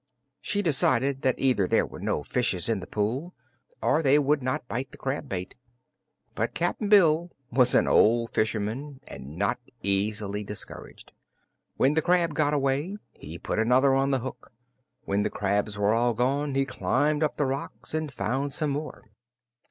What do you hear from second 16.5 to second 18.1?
he climbed up the rocks